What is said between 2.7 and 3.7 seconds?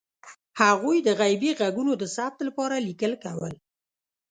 لیکل کول.